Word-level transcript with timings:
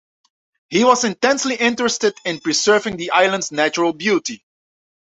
He 0.71 0.83
was 0.83 1.03
intensely 1.03 1.53
interested 1.53 2.15
in 2.25 2.39
preserving 2.39 2.97
the 2.97 3.11
island's 3.11 3.51
natural 3.51 3.93
beauty. 3.93 4.43